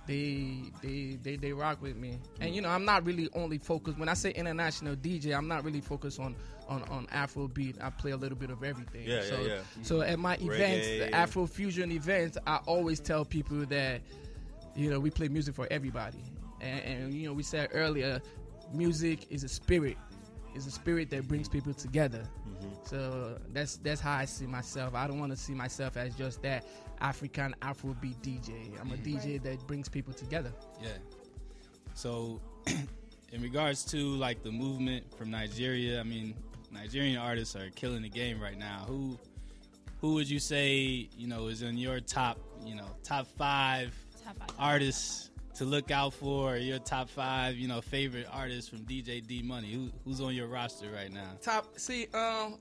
[0.07, 2.19] they they they, they rock with me.
[2.41, 5.65] And you know, I'm not really only focused when I say international DJ, I'm not
[5.65, 6.35] really focused on
[6.69, 7.83] on, on Afrobeat.
[7.83, 9.05] I play a little bit of everything.
[9.07, 9.59] Yeah, yeah, so, yeah.
[9.83, 11.15] So at my events, the.
[11.15, 14.01] Afro fusion events, I always tell people that
[14.75, 16.23] you know we play music for everybody.
[16.61, 18.21] And, and you know, we said earlier,
[18.73, 19.97] music is a spirit.
[20.59, 22.25] It's a spirit that brings people together.
[22.49, 22.75] Mm-hmm.
[22.83, 24.93] So that's that's how I see myself.
[24.93, 26.67] I don't want to see myself as just that
[27.01, 28.51] African Afrobeat DJ.
[28.81, 29.17] I'm a mm-hmm.
[29.17, 30.53] DJ that brings people together.
[30.83, 30.89] Yeah.
[31.95, 36.35] So, in regards to like the movement from Nigeria, I mean,
[36.73, 38.85] Nigerian artists are killing the game right now.
[38.89, 39.17] Who,
[40.01, 43.95] who would you say you know is in your top, you know, top five
[44.25, 44.51] Top five.
[44.59, 46.57] artists to look out for?
[46.57, 49.73] Your top five, you know, favorite artists from DJ D Money.
[49.73, 51.31] Who, who's on your roster right now?
[51.43, 51.67] Top.
[51.79, 52.59] See, um,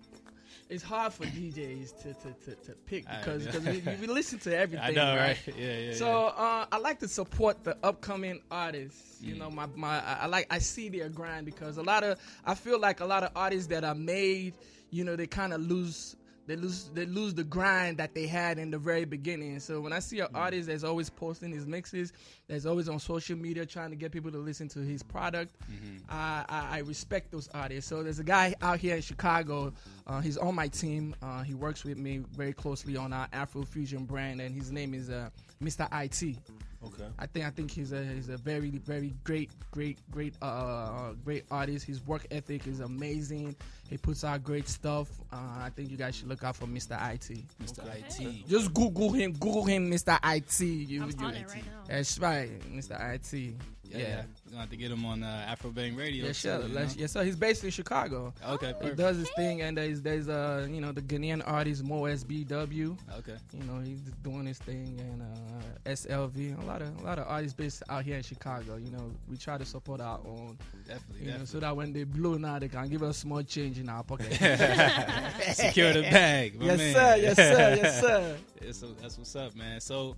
[0.70, 4.56] it's hard for DJs to to, to, to pick because because we, we listen to
[4.58, 4.86] everything.
[4.86, 5.38] I know, right?
[5.48, 5.56] right?
[5.58, 5.94] Yeah, yeah.
[5.94, 9.22] So uh, I like to support the upcoming artists.
[9.22, 9.40] You Mm.
[9.40, 12.54] know, my, my I I like I see their grind because a lot of I
[12.56, 14.54] feel like a lot of artists that are made,
[14.92, 16.16] you know, they kind of lose
[16.48, 19.60] they lose they lose the grind that they had in the very beginning.
[19.60, 20.30] So when I see Mm.
[20.30, 22.14] an artist that's always posting his mixes,
[22.48, 25.98] that's always on social media trying to get people to listen to his product, Mm-hmm.
[26.10, 27.90] I, I I respect those artists.
[27.90, 29.74] So there's a guy out here in Chicago.
[30.08, 31.14] Uh, he's on my team.
[31.22, 34.94] Uh, he works with me very closely on our Afro Fusion brand, and his name
[34.94, 35.30] is uh,
[35.62, 35.88] Mr.
[36.04, 36.38] IT.
[36.86, 37.08] Okay.
[37.18, 41.44] I think I think he's a he's a very very great great great uh great
[41.50, 41.86] artist.
[41.86, 43.56] His work ethic is amazing.
[43.90, 45.10] He puts out great stuff.
[45.32, 46.92] Uh, I think you guys should look out for Mr.
[47.14, 47.44] IT.
[47.64, 47.84] Mr.
[47.96, 48.48] IT.
[48.48, 49.32] Just Google him.
[49.34, 50.20] Google him, Mr.
[50.24, 50.60] IT.
[50.62, 51.84] You, I'm you- on it right now.
[51.88, 53.00] That's right, Mr.
[53.16, 53.56] IT.
[53.90, 54.10] Yeah, Yeah, yeah.
[54.18, 56.32] yeah, gonna have to get him on uh, Afro Bang Radio.
[56.34, 56.62] sure.
[56.62, 56.88] too, you know?
[56.96, 57.24] yes, sir.
[57.24, 58.34] He's based in Chicago.
[58.48, 58.84] Okay, perfect.
[58.90, 62.98] He does his thing, and there's there's uh you know the Ghanaian artist Mo SBW.
[63.20, 63.36] Okay.
[63.54, 66.62] You know he's doing his thing, and uh, SLV.
[66.62, 68.76] A lot of a lot of artists based out here in Chicago.
[68.78, 70.58] You know we try to support our own.
[70.88, 73.78] Definitely, You know, so that when they blow now, they can give us small change
[73.80, 74.32] in our pocket.
[75.54, 76.56] Secure the bag.
[76.60, 76.94] yes, man.
[76.94, 77.16] sir.
[77.22, 77.76] Yes, sir.
[77.82, 78.38] Yes, sir.
[78.66, 79.80] Yeah, so that's what's up, man.
[79.80, 80.16] So,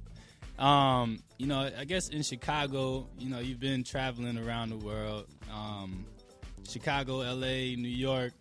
[0.57, 5.27] um, you know, I guess in Chicago, you know, you've been traveling around the world.
[5.53, 6.05] Um,
[6.67, 8.33] Chicago, L.A., New York,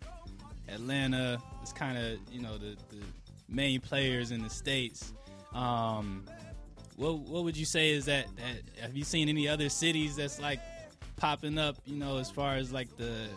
[0.68, 1.40] Atlanta.
[1.62, 3.02] It's kind of you know the, the
[3.48, 5.12] main players in the states.
[5.54, 6.24] Um,
[6.96, 8.82] what what would you say is that, that?
[8.82, 10.60] Have you seen any other cities that's like
[11.16, 11.76] popping up?
[11.86, 13.28] You know, as far as like the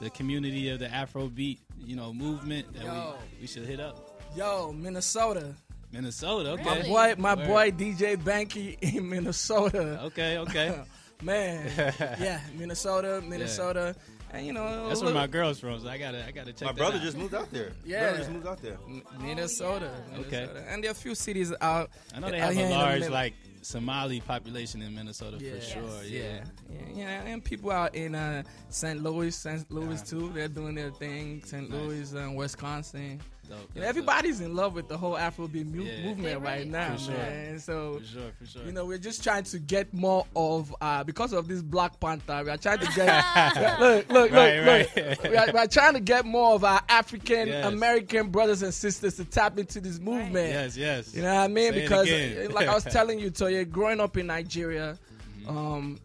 [0.00, 3.14] the community of the Afrobeat, you know, movement that Yo.
[3.32, 4.20] we, we should hit up.
[4.36, 5.54] Yo, Minnesota.
[5.92, 6.64] Minnesota, okay.
[6.64, 7.46] My boy, my Word.
[7.46, 10.00] boy, DJ Banky in Minnesota.
[10.04, 10.80] Okay, okay.
[11.22, 11.70] Man,
[12.20, 13.96] yeah, Minnesota, Minnesota,
[14.32, 16.72] and you know, That's where my girl's from, so I gotta I gotta check My
[16.72, 17.02] that brother out.
[17.02, 17.72] just moved out there.
[17.86, 18.00] Yeah.
[18.00, 18.76] Brother just moved out there.
[18.86, 20.40] M- Minnesota, Okay.
[20.40, 20.64] Minnesota.
[20.68, 21.88] and there are a few cities out.
[22.14, 26.04] I know they have a in the large like Somali population in Minnesota for sure.
[26.04, 26.20] Yeah.
[26.20, 29.02] yeah, yeah, yeah, and people out in uh, St.
[29.02, 29.68] Louis, St.
[29.72, 30.04] Louis Yeah.
[30.04, 30.30] too.
[30.34, 31.42] They're doing their thing.
[31.46, 31.70] St.
[31.70, 31.80] Nice.
[31.80, 33.22] Louis, and Wisconsin.
[33.48, 33.88] Dope, You dope, know, dope.
[33.88, 36.04] everybody's in love with the whole Afrobeat mu- Yeah.
[36.04, 37.14] movement They right now, For sure.
[37.14, 37.58] man.
[37.60, 38.64] So for sure, for sure.
[38.64, 42.42] You know, we're just trying to get more of uh because of this Black Panther.
[42.44, 43.24] We are trying to get
[43.80, 44.96] look, look, Right, look, right.
[44.96, 45.22] look.
[45.30, 47.66] We are, we are trying to get more of our African Yes.
[47.66, 50.48] American brothers and sisters to tap into this movement.
[50.50, 51.14] yes, yes.
[51.14, 51.72] You know what I mean?
[51.72, 54.98] Say because, like I was telling you, Toye, growing up in Nigeria,
[55.46, 55.56] Mm-hmm.
[55.58, 55.98] um,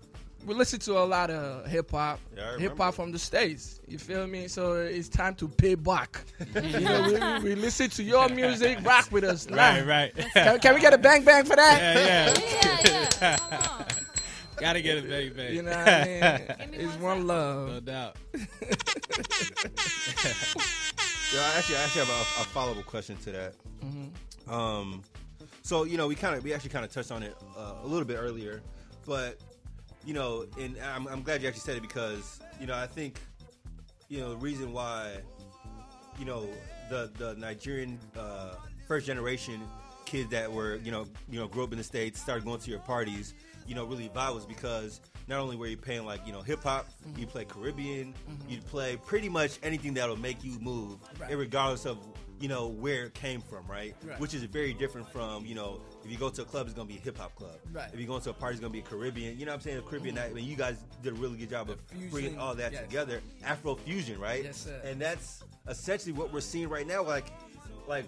[0.45, 3.79] we listen to a lot of hip hop, Yeah, hip hop from the states.
[3.87, 4.47] You feel me?
[4.47, 6.23] So it's time to pay back.
[6.63, 7.13] you know, we,
[7.49, 9.49] we, we listen to your music, rock with us.
[9.49, 9.89] Right, Nah.
[9.89, 10.13] right.
[10.33, 11.79] Can, can we get a bang bang for that?
[11.81, 12.77] yeah, yeah.
[12.85, 13.37] Yeah, yeah.
[13.37, 13.85] Come on.
[14.59, 15.53] Gotta get a bang bang.
[15.55, 16.73] You know what I mean?
[16.79, 17.27] It's one one second.
[17.27, 17.67] love.
[17.69, 18.15] No doubt.
[21.33, 23.53] Yeah, I actually, I actually have a, a follow up question to that.
[23.85, 24.53] Mm-hmm.
[24.53, 25.01] Um,
[25.63, 27.87] so you know, we kind of, we actually kind of touched on it uh, a
[27.87, 28.61] little bit earlier,
[29.05, 29.37] but
[30.05, 33.19] you know, and I'm, I'm glad you actually said it because you know, I think
[34.09, 35.17] you know the reason why
[36.19, 36.47] you know
[36.89, 38.55] the the Nigerian uh,
[38.87, 39.61] first generation
[40.05, 42.69] kids that were you know you know grew up in the states started going to
[42.69, 43.33] your parties
[43.65, 46.61] you know really vibe was because not only were you playing like you know hip
[46.63, 46.85] hop
[47.15, 48.13] you play Caribbean
[48.49, 51.37] you'd play pretty much anything that'll make you move Right.
[51.37, 51.97] regardless of
[52.41, 53.95] you know where it came from right?
[54.03, 54.19] Right.
[54.19, 56.87] which is very different from you know if you go to a club it's gonna
[56.87, 57.89] be a hip hop club Right.
[57.93, 59.61] if you go to a party it's gonna be a Caribbean you know what I'm
[59.61, 62.09] saying a Caribbean night I mean you guys did a really good job of fusion,
[62.09, 62.81] bringing all that yes.
[62.83, 64.81] together Afro fusion right Yes, sir.
[64.83, 67.03] and that's essentially what we're seeing right now.
[67.03, 67.27] Like,
[67.87, 68.05] like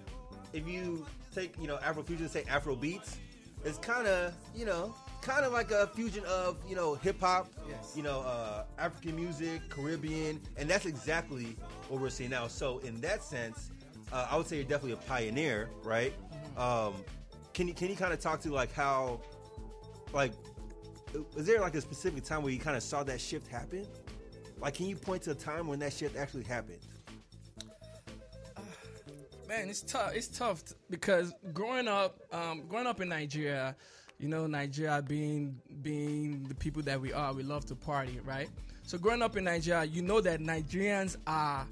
[0.53, 3.17] if you take you know Afrofusion, and say Afro beats,
[3.63, 7.47] it's kind of you know kind of like a fusion of you know hip hop,
[7.69, 7.93] Yes.
[7.95, 11.55] you know uh, African music, Caribbean, and that's exactly
[11.89, 12.47] what we're seeing now.
[12.47, 13.69] So in that sense,
[14.13, 16.13] uh, I would say you're definitely a pioneer, right?
[16.55, 16.93] Um,
[17.53, 19.19] can you can you kind of talk to like how
[20.13, 20.31] like
[21.35, 23.85] is there like a specific time where you kind of saw that shift happen?
[24.59, 26.79] Like, can you point to a time when that shift actually happened?
[29.47, 30.13] Man, it's tough.
[30.15, 33.75] It's tough t- because growing up, um, growing up in Nigeria,
[34.19, 38.49] you know, Nigeria being being the people that we are, we love to party, right?
[38.83, 41.67] So growing up in Nigeria, you know that Nigerians are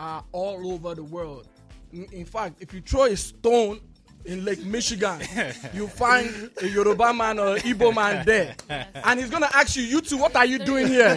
[0.00, 1.48] are all over the world.
[1.92, 3.80] In, fact, if you throw a stone
[4.24, 5.20] in Lake Michigan,
[5.74, 10.00] you find a Yoruba man or Igbo man there, and he's gonna ask you, "You
[10.00, 11.14] two, what are you doing here?"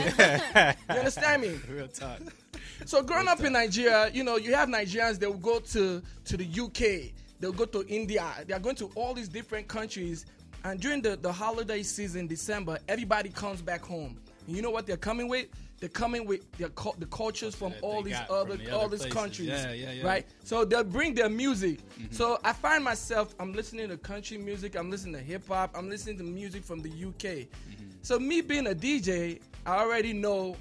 [0.90, 1.60] you understand me?
[1.70, 2.20] Real talk.
[2.86, 5.20] So growing up in Nigeria, you know, you have Nigerians.
[5.20, 7.12] They will go to to the UK.
[7.40, 8.26] They'll go to India.
[8.48, 10.26] They are going to all these different countries.
[10.64, 14.18] And during the the holiday season, December, everybody comes back home.
[14.48, 15.48] And you know what they're coming with?
[15.80, 19.14] They're coming with their the cultures from That all these other, the all these places.
[19.14, 19.48] countries.
[19.48, 20.06] Yeah, yeah, yeah.
[20.06, 20.26] Right.
[20.44, 21.80] So they'll bring their music.
[21.98, 22.14] Mm-hmm.
[22.14, 24.76] So I find myself, I'm listening to country music.
[24.76, 25.72] I'm listening to hip hop.
[25.76, 27.24] I'm listening to music from the UK.
[27.24, 27.86] Mm-hmm.
[28.02, 30.56] So me being a DJ, I already know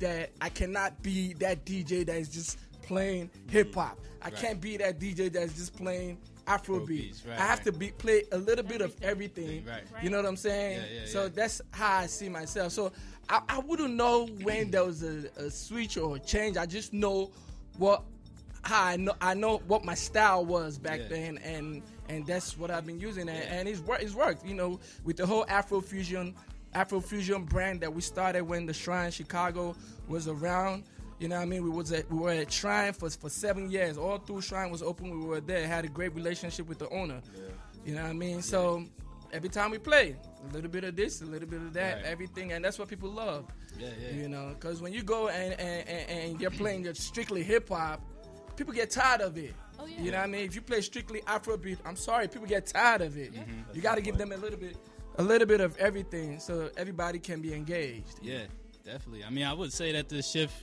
[0.00, 3.48] that I cannot be that DJ that is just playing mm-hmm.
[3.50, 3.98] hip hop.
[4.22, 4.36] I Right.
[4.36, 6.86] can't be that DJ that's just playing Afrobeat.
[6.86, 7.64] Afrobeats, right, I have right.
[7.66, 9.64] to be play a little bit of everything.
[9.64, 9.82] Right.
[10.02, 10.78] You know what I'm saying?
[10.78, 12.72] Yeah, yeah, so that's how I see myself.
[12.72, 12.92] So
[13.28, 16.56] I, I wouldn't know when there was a, a switch or a change.
[16.56, 17.30] I just know
[17.78, 18.02] what
[18.62, 21.08] how I know I know what my style was back Yeah.
[21.08, 24.54] then and and that's what I've been using and, and it's worked it's worked, you
[24.54, 26.34] know, with the whole Afrofusion
[26.74, 29.76] Afrofusion brand that we started when the Shrine Chicago
[30.08, 30.84] was around.
[31.18, 31.62] You know what I mean?
[31.62, 33.96] We was at, we were at Shrine for for seven years.
[33.96, 35.10] All through Shrine was open.
[35.20, 35.66] We were there.
[35.66, 37.20] Had a great relationship with the owner.
[37.86, 38.42] You know what I mean?
[38.42, 38.84] So
[39.32, 40.16] every time we play,
[40.48, 42.04] a little bit of this, a little bit of that, Right.
[42.04, 43.46] everything, and that's what people love.
[43.78, 44.14] Yeah, yeah.
[44.14, 47.68] You know, because when you go and, and, and, and you're playing your strictly hip
[47.68, 48.00] hop,
[48.56, 49.54] people get tired of it.
[49.78, 50.00] Oh, yeah.
[50.00, 50.44] You know what I mean?
[50.44, 53.34] If you play strictly Afrobeat, I'm sorry, people get tired of it.
[53.34, 53.74] Mm-hmm.
[53.74, 54.76] You got to give them a little bit,
[55.18, 58.20] a little bit of everything, so everybody can be engaged.
[58.22, 58.44] Yeah,
[58.84, 59.24] definitely.
[59.24, 60.54] I mean, I would say that the shift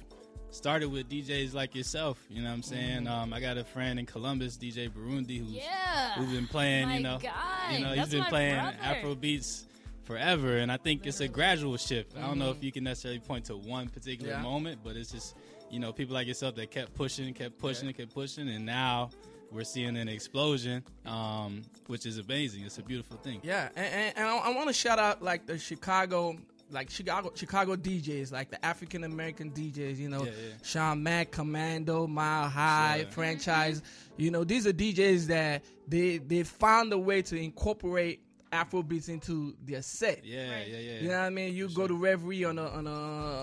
[0.51, 2.19] started with DJs like yourself.
[2.29, 3.07] You know what I'm saying?
[3.07, 6.13] Um, I got a friend in Columbus, DJ Burundi, who's Yeah.
[6.15, 6.87] who's been playing.
[6.89, 7.33] My you know, God,
[7.73, 8.77] you know, he's that's been playing brother.
[8.81, 9.65] Afro beats
[10.03, 12.17] forever, and I think it's a gradual shift.
[12.17, 14.41] I don't know if you can necessarily point to one particular Yeah.
[14.41, 15.35] moment, but it's just
[15.69, 19.09] you know people like yourself that kept pushing, kept pushing, kept pushing, and now.
[19.53, 22.63] We're seeing an explosion, um, which is amazing.
[22.63, 23.41] It's a beautiful thing.
[23.43, 26.37] Yeah, and, and, and I, I want to shout out like the Chicago,
[26.71, 29.97] like Chicago, Chicago DJs, like the African American DJs.
[29.97, 30.53] You know, Yeah, yeah.
[30.63, 33.11] Sean Mack, Commando, Mile High, Sure.
[33.11, 33.81] Franchise.
[34.17, 38.21] You know, these are DJs that they they found a way to incorporate
[38.53, 40.25] Afro beats into their set.
[40.25, 40.67] Yeah, Right.
[40.67, 40.99] yeah, yeah.
[40.99, 41.55] You know what I mean?
[41.55, 42.91] You go to Reverie on a on a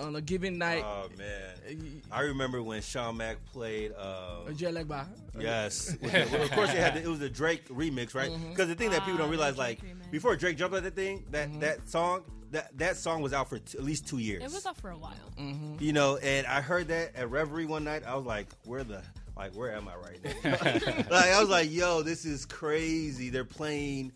[0.05, 0.83] on a given night.
[0.85, 3.91] Oh man, I remember when Sean Mack played.
[3.93, 5.07] Um, Ojuelegba.
[5.39, 8.31] yes, with the- well, of course it had the, it was the Drake remix, right?
[8.49, 9.79] Because the thing that people Ah, don't realize, like
[10.11, 13.59] before Drake jumped on that thing, that that song, that that song was out for
[13.59, 14.43] t- at least two years.
[14.43, 15.13] It was out for a while.
[15.39, 15.75] Mm-hmm.
[15.79, 18.03] you know, and I heard that at Reverie one night.
[18.05, 19.01] I was like, where the
[19.37, 20.51] like where am I right now?
[21.09, 23.29] like I was like, yo, this is crazy.
[23.29, 24.11] They're playing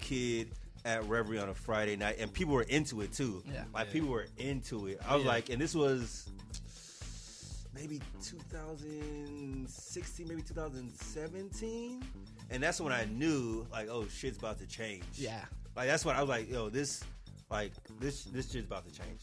[0.00, 0.50] Kid
[0.84, 3.42] at Reverie on a Friday night, and people were into it too.
[3.46, 3.64] Yeah.
[3.72, 3.92] like Yeah.
[3.92, 5.00] people were into it.
[5.08, 5.30] I was Yeah.
[5.30, 6.28] like, and this was
[7.74, 12.02] maybe 2016, maybe 2017,
[12.50, 15.04] and that's when I knew like, oh shit's about to change.
[15.14, 15.40] Yeah.
[15.76, 17.02] Like that's when I was like, yo, this
[17.52, 19.20] like this this shit's about to change.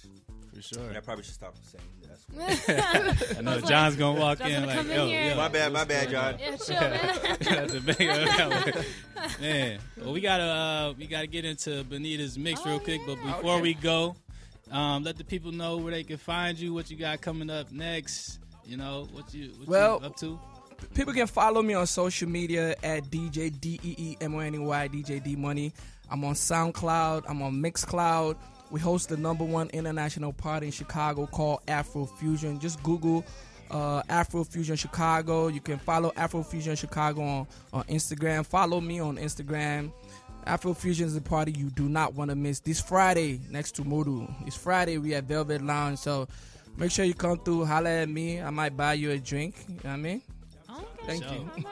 [0.54, 0.84] For sure.
[0.88, 3.36] And I probably should stop saying that.
[3.38, 5.84] I know John's gonna walk John's in gonna like, come in yo, My bad, my
[5.84, 6.10] bad.
[6.10, 6.38] John.
[6.40, 7.38] Yeah, chill, man.
[7.42, 8.86] That's a big-
[9.42, 9.80] man.
[9.98, 13.54] Well, we gotta uh, we gotta get into Benita's mix Oh, real quick, but before
[13.56, 13.62] Okay.
[13.62, 14.16] we go,
[14.72, 17.72] um, let the people know where they can find you, what you got coming up
[17.72, 18.40] next.
[18.66, 20.40] You know what you what Well- you up to.
[20.94, 24.56] People can follow me on social media at DJ D E E M O N
[24.56, 25.74] E Y DJ D Money.
[26.12, 27.24] I'm on SoundCloud.
[27.28, 28.36] I'm on Mixcloud.
[28.72, 32.60] We host the number one international party in Chicago called Afro Fusion.
[32.60, 33.26] Just Google
[33.72, 35.48] uh, Afro Fusion Chicago.
[35.48, 38.46] You can follow Afro Fusion Chicago on, on Instagram.
[38.46, 39.92] Follow me on Instagram.
[40.46, 42.60] Afro Fusion is a party you do not want to miss.
[42.60, 44.32] This Friday next to Modu.
[44.48, 44.98] It's Friday.
[44.98, 46.00] We at Velvet Lounge.
[46.00, 46.28] So
[46.78, 47.66] make sure you come through.
[47.66, 48.42] Holla at me.
[48.42, 49.56] I might buy you a drink.
[49.68, 50.22] You know what I mean?
[50.70, 50.86] Okay.
[51.06, 51.66] Thank So- you.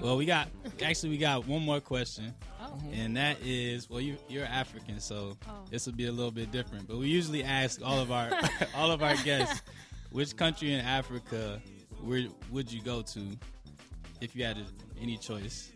[0.00, 0.48] Well, we got
[0.84, 2.34] actually we got one more question,
[2.72, 2.90] Oh.
[2.92, 5.64] and that is, well, you you're African, so Oh.
[5.70, 6.88] this will be a little bit different.
[6.88, 8.30] But we usually ask all of our
[8.74, 9.62] all of our guests,
[10.10, 11.60] which country in Africa
[12.02, 13.20] where would you go to
[14.20, 14.58] if you had
[15.00, 15.70] any choice?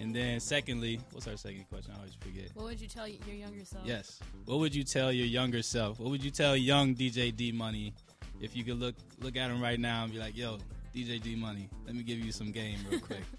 [0.00, 1.92] And then secondly, what's our second question?
[1.94, 2.50] I always forget.
[2.54, 3.86] What would you tell your younger self?
[3.86, 4.18] Yes.
[4.46, 6.00] What would you tell your younger self?
[6.00, 7.94] What would you tell young DJ D Money
[8.40, 10.58] if you could look look at him right now and be like, "Yo,
[10.94, 13.22] DJ D Money, let me give you some game real quick."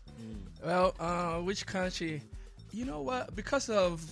[0.63, 2.21] Well, uh, which country?
[2.73, 3.35] You know what?
[3.35, 4.03] Because of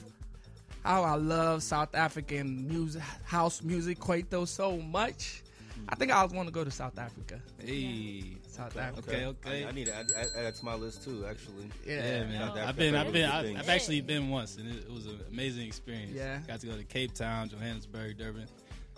[0.84, 5.41] how I love South African music, house music, Kwaito so much,
[5.89, 7.39] I think I want to go to South Africa.
[7.58, 8.38] hey.
[8.47, 9.10] South Africa.
[9.10, 9.65] Okay, okay.
[9.65, 11.26] I, I need to add, add, add to my list too.
[11.28, 11.69] Actually.
[11.86, 12.47] Yeah, Yeah, man.
[12.50, 15.06] South I've been, I've I've been, I've, I've actually been once, and it, it was
[15.06, 16.12] an amazing experience.
[16.13, 16.39] Yeah.
[16.47, 18.47] got to go to Cape Town, Johannesburg, Durban,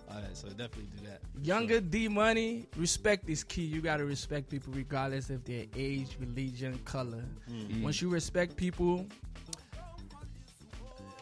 [0.09, 0.35] all that.
[0.35, 1.21] So definitely do that.
[1.41, 3.63] Younger D Money, respect is key.
[3.63, 7.23] You gotta respect people regardless of their age, religion, color.
[7.49, 7.83] Mm.
[7.83, 9.05] Once you respect people,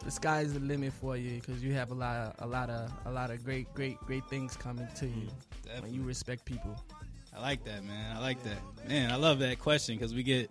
[0.04, 2.70] the sky is the limit for you because you have a lot, of, a lot
[2.70, 5.28] of, a lot of great, great, great things coming to you
[5.80, 6.76] when you respect people.
[7.36, 8.16] I like that, man.
[8.16, 9.10] I like that, man.
[9.10, 10.50] I love that question because we get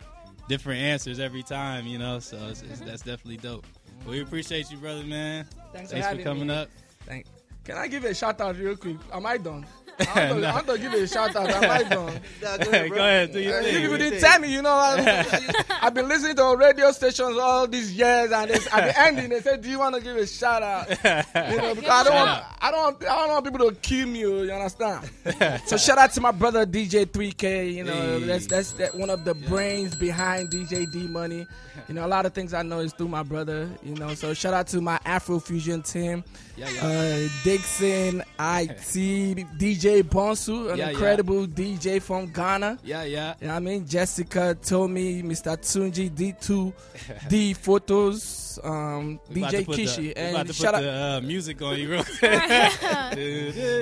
[0.50, 2.20] different answers every time, you know.
[2.20, 3.66] So it's, it's, that's definitely dope.
[4.00, 5.46] But we appreciate you, brother, man.
[5.74, 6.56] Thanks, Thanks for having coming me.
[6.56, 6.70] up.
[7.06, 7.26] Thank.
[7.64, 8.98] Can I give a shout out real quick?
[9.14, 9.66] Am I done?
[10.16, 11.48] I'm gonna, I'm gonna give it a shout out.
[11.48, 12.20] Am I done?
[12.42, 13.74] Nah, Go ahead, do your Uh, thing.
[13.76, 14.72] you people didn't tell me, you know.
[14.74, 14.96] I,
[15.82, 19.42] I've been listening to radio stations all these years, and it's, at the ending they
[19.42, 22.44] said, "Do you want to give a shout out?" You know, because I don't, want,
[22.62, 24.20] I don't, I don't want people to kill me.
[24.20, 25.10] You understand?
[25.66, 27.74] so shout out to my brother DJ 3K.
[27.74, 28.20] You know, Hey.
[28.26, 31.48] that's that's that one of the brains behind DJ D Money.
[31.88, 33.68] You know, a lot of things I know is through my brother.
[33.82, 36.24] You know, so shout out to my Afro Fusion team.
[36.58, 36.86] Yeah, yeah.
[36.86, 38.78] Uh, Dixon, IT,
[39.58, 40.90] DJ Bonsu, an Yeah, yeah.
[40.92, 42.78] incredible DJ from Ghana.
[42.84, 43.34] yeah, yeah.
[43.42, 43.88] You know what I mean?
[43.88, 45.58] Jessica, Tommy, Mr.
[45.74, 46.74] Tunji, D2,
[47.30, 50.12] D Photos, um, We about to DJ the- Kishi.
[50.12, 52.04] about and to shout out, the uh, music on you real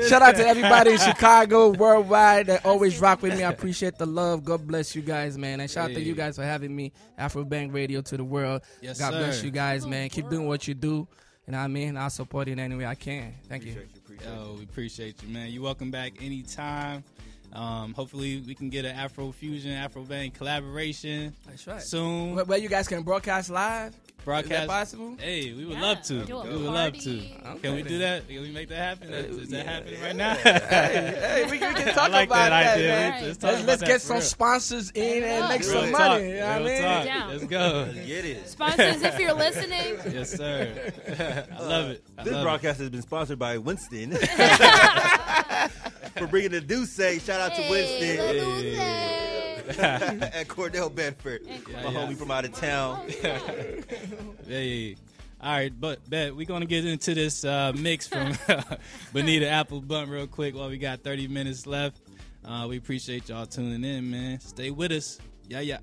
[0.07, 3.43] shout out to everybody in Chicago, worldwide that always rock with me.
[3.43, 4.43] I appreciate the love.
[4.43, 5.59] God bless you guys, man.
[5.59, 8.61] And shout out to you guys for having me, Afro Bang Radio to the world.
[8.81, 10.09] Yes, God bless you guys, man.
[10.09, 11.07] Keep doing what you do.
[11.47, 11.97] You know what I mean?
[11.97, 13.33] I'll support it any way I can.
[13.47, 13.71] Thank you.
[13.71, 14.39] Appreciate you, appreciate you.
[14.45, 15.49] Yo, we appreciate you, man.
[15.49, 17.03] You're welcome back anytime.
[17.53, 21.81] Um, hopefully, we can get an Afro Fusion, Afro Bang collaboration That's right.
[21.81, 22.35] soon.
[22.35, 23.93] Where, where you guys can broadcast live?
[24.19, 24.49] Is Broadcast.
[24.49, 25.15] that possible?
[25.17, 26.25] Hey, we would Yeah, love to.
[26.25, 27.19] do a We would love to.
[27.19, 27.59] party.
[27.63, 28.27] Can we do that?
[28.27, 29.13] Can we make that happen?
[29.13, 29.71] Is, is that yeah.
[29.71, 30.33] happening right now?
[30.35, 32.87] Hey, we, we can talk like about that that, idea.
[32.89, 33.11] man.
[33.13, 33.23] Right.
[33.23, 34.21] Let's, talk Let's, about let's get for some real.
[34.25, 35.99] sponsors in and make Real some Real money.
[35.99, 36.21] talk.
[36.21, 36.63] You know what I
[37.07, 37.29] mean?
[37.29, 37.87] Let's go.
[37.95, 38.47] Let's get it.
[38.49, 40.91] Sponsors, if you're listening, Yes, sir.
[41.57, 42.03] I love it.
[42.17, 44.11] I This love broadcast has been sponsored by Winston.
[46.19, 46.95] For bringing the Deuce.
[47.23, 48.19] Shout out to Winston
[49.79, 51.41] at Cordell Bedford.
[51.47, 52.07] And My Yeah, yeah.
[52.07, 53.07] homie from out of town.
[54.47, 54.95] Hey.
[55.41, 58.33] All right, but bet we're gonna get into this uh, mix from
[59.13, 62.01] Bonita Apple Blunt real quick while we got 30 minutes left.
[62.43, 64.39] Uh, we appreciate y'all tuning in, man.
[64.41, 65.17] Stay with us.
[65.47, 65.77] Yeah, yeah.